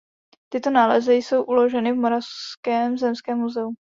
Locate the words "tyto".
0.49-0.69